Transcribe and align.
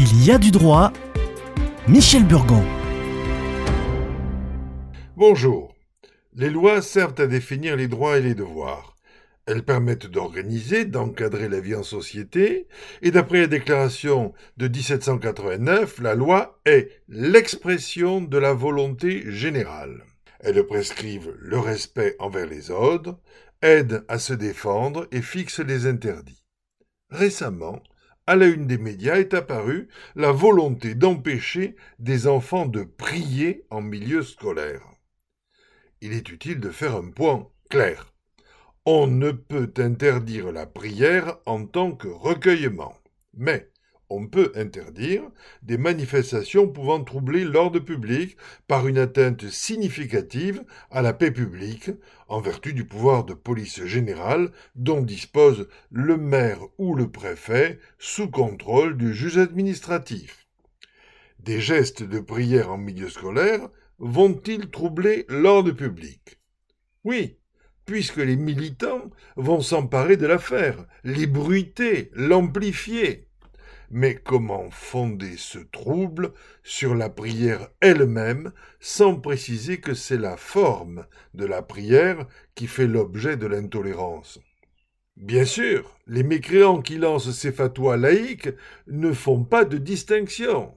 Il 0.00 0.24
y 0.24 0.30
a 0.30 0.38
du 0.38 0.52
droit. 0.52 0.92
Michel 1.88 2.24
Burgon. 2.24 2.62
Bonjour. 5.16 5.74
Les 6.34 6.50
lois 6.50 6.82
servent 6.82 7.20
à 7.20 7.26
définir 7.26 7.74
les 7.74 7.88
droits 7.88 8.16
et 8.16 8.22
les 8.22 8.36
devoirs. 8.36 8.94
Elles 9.46 9.64
permettent 9.64 10.06
d'organiser, 10.06 10.84
d'encadrer 10.84 11.48
la 11.48 11.58
vie 11.58 11.74
en 11.74 11.82
société, 11.82 12.68
et 13.02 13.10
d'après 13.10 13.40
la 13.40 13.46
déclaration 13.48 14.34
de 14.56 14.68
1789, 14.68 15.98
la 15.98 16.14
loi 16.14 16.60
est 16.64 17.02
l'expression 17.08 18.20
de 18.20 18.38
la 18.38 18.52
volonté 18.52 19.24
générale. 19.32 20.04
Elles 20.38 20.64
prescrivent 20.64 21.34
le 21.40 21.58
respect 21.58 22.14
envers 22.20 22.46
les 22.46 22.70
ordres, 22.70 23.18
aident 23.62 24.04
à 24.06 24.20
se 24.20 24.32
défendre 24.32 25.08
et 25.10 25.22
fixent 25.22 25.58
les 25.58 25.86
interdits. 25.86 26.44
Récemment, 27.10 27.82
à 28.28 28.36
la 28.36 28.44
une 28.44 28.66
des 28.66 28.76
médias 28.76 29.16
est 29.16 29.32
apparue 29.32 29.88
la 30.14 30.32
volonté 30.32 30.94
d'empêcher 30.94 31.76
des 31.98 32.26
enfants 32.26 32.66
de 32.66 32.82
prier 32.82 33.64
en 33.70 33.80
milieu 33.80 34.22
scolaire. 34.22 34.82
Il 36.02 36.12
est 36.12 36.28
utile 36.28 36.60
de 36.60 36.68
faire 36.68 36.94
un 36.94 37.08
point 37.08 37.48
clair. 37.70 38.12
On 38.84 39.06
ne 39.06 39.30
peut 39.30 39.72
interdire 39.78 40.52
la 40.52 40.66
prière 40.66 41.38
en 41.46 41.64
tant 41.64 41.92
que 41.92 42.08
recueillement, 42.08 42.94
mais 43.32 43.70
on 44.10 44.26
peut 44.26 44.52
interdire 44.54 45.22
des 45.62 45.78
manifestations 45.78 46.68
pouvant 46.68 47.02
troubler 47.04 47.44
l'ordre 47.44 47.78
public 47.78 48.36
par 48.66 48.88
une 48.88 48.98
atteinte 48.98 49.48
significative 49.48 50.64
à 50.90 51.02
la 51.02 51.12
paix 51.12 51.30
publique 51.30 51.90
en 52.28 52.40
vertu 52.40 52.72
du 52.72 52.84
pouvoir 52.84 53.24
de 53.24 53.34
police 53.34 53.84
générale 53.84 54.50
dont 54.74 55.02
dispose 55.02 55.68
le 55.90 56.16
maire 56.16 56.60
ou 56.78 56.94
le 56.94 57.10
préfet 57.10 57.78
sous 57.98 58.30
contrôle 58.30 58.96
du 58.96 59.14
juge 59.14 59.38
administratif. 59.38 60.46
Des 61.40 61.60
gestes 61.60 62.02
de 62.02 62.20
prière 62.20 62.72
en 62.72 62.78
milieu 62.78 63.08
scolaire 63.08 63.68
vont-ils 63.98 64.70
troubler 64.70 65.26
l'ordre 65.28 65.72
public? 65.72 66.38
Oui, 67.04 67.38
puisque 67.86 68.18
les 68.18 68.36
militants 68.36 69.10
vont 69.36 69.60
s'emparer 69.60 70.16
de 70.16 70.26
l'affaire, 70.26 70.86
l'ébruiter, 71.04 72.10
l'amplifier. 72.12 73.27
Mais 73.90 74.16
comment 74.16 74.70
fonder 74.70 75.36
ce 75.38 75.58
trouble 75.58 76.32
sur 76.62 76.94
la 76.94 77.08
prière 77.08 77.68
elle-même 77.80 78.52
sans 78.80 79.16
préciser 79.16 79.80
que 79.80 79.94
c'est 79.94 80.18
la 80.18 80.36
forme 80.36 81.06
de 81.32 81.46
la 81.46 81.62
prière 81.62 82.26
qui 82.54 82.66
fait 82.66 82.86
l'objet 82.86 83.38
de 83.38 83.46
l'intolérance? 83.46 84.40
Bien 85.16 85.46
sûr, 85.46 85.98
les 86.06 86.22
mécréants 86.22 86.82
qui 86.82 86.98
lancent 86.98 87.32
ces 87.32 87.50
fatwas 87.50 87.96
laïques 87.96 88.50
ne 88.86 89.12
font 89.12 89.42
pas 89.42 89.64
de 89.64 89.78
distinction. 89.78 90.74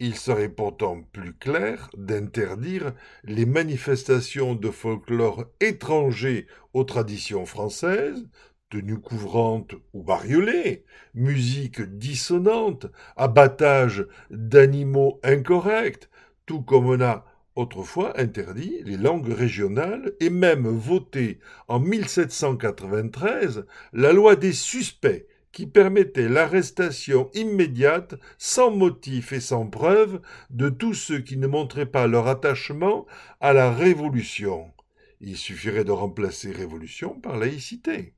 Il 0.00 0.16
serait 0.16 0.48
pourtant 0.48 1.02
plus 1.12 1.34
clair 1.34 1.88
d'interdire 1.96 2.92
les 3.22 3.46
manifestations 3.46 4.56
de 4.56 4.70
folklore 4.70 5.44
étrangers 5.60 6.48
aux 6.72 6.82
traditions 6.82 7.46
françaises, 7.46 8.26
tenues 8.72 9.00
couvrantes 9.00 9.74
ou 9.92 10.02
bariolées, 10.02 10.86
musique 11.14 11.82
dissonante, 11.82 12.86
abattage 13.16 14.06
d'animaux 14.30 15.20
incorrects, 15.22 16.08
tout 16.46 16.62
comme 16.62 16.86
on 16.86 17.02
a 17.02 17.26
autrefois 17.54 18.18
interdit 18.18 18.80
les 18.86 18.96
langues 18.96 19.30
régionales 19.30 20.14
et 20.20 20.30
même 20.30 20.66
voté 20.66 21.38
en 21.68 21.80
1793 21.80 23.66
la 23.92 24.12
loi 24.14 24.36
des 24.36 24.54
suspects 24.54 25.26
qui 25.52 25.66
permettait 25.66 26.30
l'arrestation 26.30 27.28
immédiate, 27.34 28.14
sans 28.38 28.70
motif 28.70 29.34
et 29.34 29.40
sans 29.40 29.66
preuve, 29.66 30.22
de 30.48 30.70
tous 30.70 30.94
ceux 30.94 31.18
qui 31.18 31.36
ne 31.36 31.46
montraient 31.46 31.84
pas 31.84 32.06
leur 32.06 32.26
attachement 32.26 33.04
à 33.38 33.52
la 33.52 33.70
Révolution. 33.70 34.72
Il 35.20 35.36
suffirait 35.36 35.84
de 35.84 35.92
remplacer 35.92 36.50
Révolution 36.52 37.20
par 37.20 37.36
laïcité. 37.36 38.14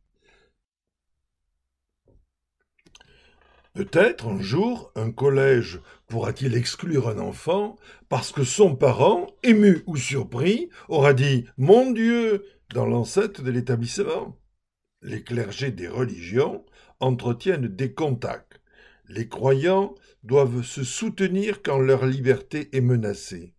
Peut-être 3.75 4.29
un 4.29 4.41
jour 4.41 4.93
un 4.95 5.11
collège 5.11 5.81
pourra-t-il 6.07 6.57
exclure 6.57 7.09
un 7.09 7.19
enfant 7.19 7.75
parce 8.09 8.31
que 8.31 8.45
son 8.45 8.77
parent, 8.77 9.27
ému 9.43 9.83
ou 9.89 9.97
surpris, 9.97 10.69
aura 10.89 11.13
dit 11.13 11.47
Mon 11.59 11.91
Dieu 11.91 12.45
dans 12.73 12.87
l'enceinte 12.87 13.41
de 13.41 13.51
l'établissement. 13.51 14.39
Les 15.03 15.25
clergés 15.25 15.73
des 15.73 15.89
religions 15.89 16.65
entretiennent 17.01 17.67
des 17.67 17.93
contacts. 17.93 18.61
Les 19.09 19.29
croyants 19.29 19.97
doivent 20.23 20.63
se 20.63 20.85
soutenir 20.85 21.61
quand 21.61 21.81
leur 21.81 22.07
liberté 22.07 22.69
est 22.77 22.81
menacée. 22.81 23.55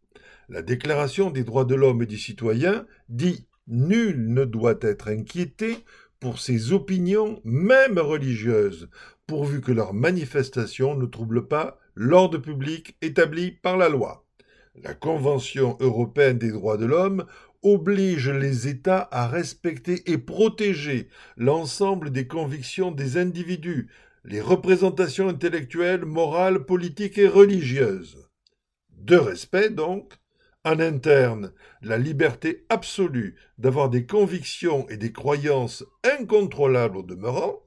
La 0.48 0.62
Déclaration 0.62 1.30
des 1.30 1.44
droits 1.44 1.66
de 1.66 1.76
l'homme 1.76 2.04
et 2.04 2.08
du 2.08 2.18
citoyen 2.18 2.88
dit 3.10 3.50
Nul 3.68 4.32
ne 4.32 4.46
doit 4.46 4.80
être 4.82 5.10
inquiété 5.10 5.84
pour 6.26 6.40
ses 6.40 6.74
opinions, 6.74 7.40
même 7.44 8.00
religieuses, 8.00 8.90
pourvu 9.28 9.62
que 9.62 9.72
leurs 9.72 9.94
manifestations 9.94 10.96
ne 10.96 11.06
troublent 11.06 11.48
pas 11.48 11.78
l'ordre 11.94 12.40
public 12.40 12.98
établi 13.04 13.52
par 13.52 13.78
la 13.78 13.90
loi. 13.90 14.26
La 14.74 14.96
Convention 14.96 15.78
européenne 15.80 16.40
des 16.40 16.50
droits 16.50 16.78
de 16.78 16.88
l'homme 16.88 17.28
oblige 17.62 18.32
les 18.32 18.68
États 18.68 19.08
à 19.12 19.28
respecter 19.28 20.12
et 20.12 20.18
protéger 20.18 21.10
l'ensemble 21.38 22.10
des 22.10 22.26
convictions 22.26 22.90
des 22.90 23.18
individus, 23.18 23.88
les 24.24 24.42
représentations 24.42 25.30
intellectuelles, 25.30 26.06
morales, 26.06 26.66
politiques 26.66 27.20
et 27.20 27.28
religieuses. 27.28 28.32
De 28.98 29.16
respect, 29.16 29.70
donc, 29.70 30.14
en 30.66 30.80
interne, 30.80 31.54
la 31.84 31.98
liberté 32.00 32.66
absolue 32.70 33.36
d'avoir 33.60 33.90
des 33.90 34.08
convictions 34.08 34.90
et 34.90 34.98
des 34.98 35.12
croyances 35.12 35.86
incontrôlables 36.04 36.98
au 36.98 37.04
demeurant, 37.04 37.62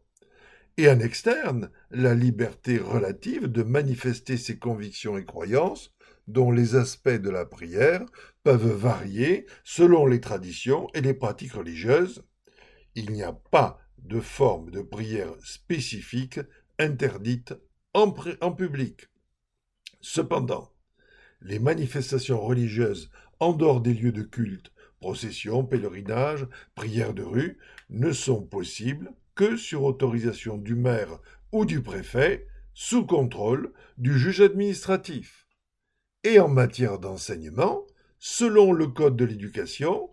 et 0.77 0.91
en 0.91 0.99
externe, 0.99 1.71
la 1.91 2.15
liberté 2.15 2.79
relative 2.79 3.47
de 3.47 3.63
manifester 3.63 4.37
ses 4.37 4.59
convictions 4.59 5.17
et 5.17 5.25
croyances, 5.25 5.95
dont 6.27 6.51
les 6.51 6.75
aspects 6.75 7.09
de 7.09 7.31
la 7.31 7.47
prière 7.47 8.05
peuvent 8.43 8.73
varier 8.73 9.47
selon 9.65 10.05
les 10.07 10.21
traditions 10.21 10.89
et 10.93 11.01
les 11.01 11.15
pratiques 11.15 11.55
religieuses. 11.55 12.25
Il 12.97 13.13
n'y 13.13 13.23
a 13.23 13.33
pas 13.33 13.79
de 13.99 14.21
forme 14.21 14.71
de 14.71 14.83
prière 14.83 15.33
spécifique 15.43 16.41
interdite 16.79 17.55
en, 17.95 18.15
en 18.41 18.53
public. 18.53 19.09
Cependant, 20.01 20.73
les 21.43 21.59
manifestations 21.59 22.41
religieuses 22.41 23.11
en 23.41 23.53
dehors 23.53 23.81
des 23.81 23.95
lieux 23.95 24.13
de 24.13 24.23
culte, 24.23 24.73
processions, 25.01 25.65
pèlerinages, 25.65 26.47
prières 26.75 27.15
de 27.15 27.23
rue, 27.23 27.59
ne 27.91 28.13
sont 28.13 28.43
possibles 28.43 29.13
que 29.35 29.57
sur 29.57 29.85
autorisation 29.85 30.57
du 30.57 30.75
maire 30.75 31.19
ou 31.53 31.65
du 31.65 31.81
préfet, 31.83 32.47
sous 32.75 33.07
contrôle 33.07 33.73
du 33.97 34.19
juge 34.19 34.41
administratif. 34.41 35.47
Et 36.25 36.41
en 36.41 36.49
matière 36.49 36.99
d'enseignement, 36.99 37.87
selon 38.19 38.73
le 38.73 38.89
Code 38.89 39.17
de 39.17 39.25
l'éducation, 39.25 40.11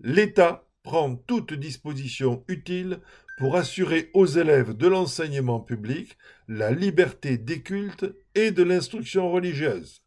l'État 0.00 0.68
prend 0.82 1.16
toute 1.16 1.54
disposition 1.54 2.44
utile 2.48 3.00
pour 3.36 3.56
assurer 3.56 4.10
aux 4.14 4.26
élèves 4.26 4.76
de 4.76 4.88
l'enseignement 4.88 5.60
public 5.60 6.16
la 6.48 6.70
liberté 6.70 7.38
des 7.38 7.62
cultes 7.62 8.06
et 8.34 8.50
de 8.50 8.62
l'instruction 8.62 9.30
religieuse. 9.30 10.02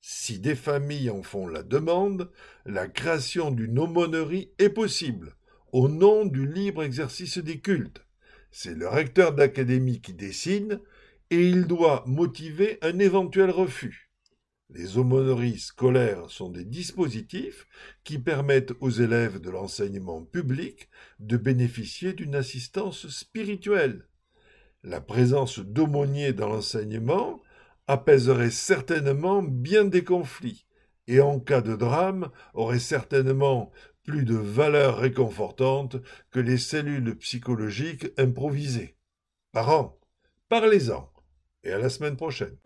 Si 0.00 0.38
des 0.38 0.54
familles 0.54 1.10
en 1.10 1.22
font 1.22 1.46
la 1.46 1.62
demande, 1.62 2.30
la 2.64 2.88
création 2.88 3.50
d'une 3.50 3.78
aumônerie 3.78 4.50
est 4.58 4.70
possible, 4.70 5.36
au 5.72 5.88
nom 5.88 6.24
du 6.24 6.46
libre 6.46 6.82
exercice 6.82 7.38
des 7.38 7.60
cultes. 7.60 8.04
C'est 8.50 8.74
le 8.74 8.88
recteur 8.88 9.34
d'académie 9.34 10.00
qui 10.00 10.14
décide 10.14 10.80
et 11.30 11.46
il 11.46 11.66
doit 11.66 12.02
motiver 12.06 12.78
un 12.82 12.98
éventuel 12.98 13.50
refus. 13.50 14.10
Les 14.70 14.98
aumôneries 14.98 15.58
scolaires 15.58 16.30
sont 16.30 16.48
des 16.48 16.64
dispositifs 16.64 17.66
qui 18.04 18.18
permettent 18.18 18.72
aux 18.80 18.90
élèves 18.90 19.40
de 19.40 19.50
l'enseignement 19.50 20.22
public 20.22 20.88
de 21.18 21.36
bénéficier 21.36 22.12
d'une 22.12 22.36
assistance 22.36 23.08
spirituelle. 23.08 24.06
La 24.82 25.00
présence 25.00 25.58
d'aumôniers 25.58 26.32
dans 26.32 26.48
l'enseignement 26.48 27.42
apaiserait 27.90 28.50
certainement 28.50 29.42
bien 29.42 29.84
des 29.84 30.04
conflits 30.04 30.64
et 31.08 31.20
en 31.20 31.40
cas 31.40 31.60
de 31.60 31.74
drame 31.74 32.30
aurait 32.54 32.78
certainement 32.78 33.72
plus 34.04 34.24
de 34.24 34.36
valeur 34.36 34.98
réconfortante 34.98 35.96
que 36.30 36.38
les 36.38 36.56
cellules 36.56 37.16
psychologiques 37.16 38.06
improvisées. 38.16 38.94
Parents, 39.50 39.98
parlez-en 40.48 41.10
et 41.64 41.72
à 41.72 41.78
la 41.78 41.88
semaine 41.88 42.16
prochaine. 42.16 42.56